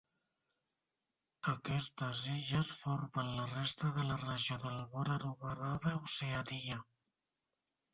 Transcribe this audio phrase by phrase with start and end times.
[1.51, 6.85] Aquestes illes formen la resta de la regió del món anomenada Oceania.